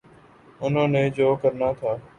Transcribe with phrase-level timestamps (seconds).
[0.61, 1.95] انہوں نے جو کرنا تھا۔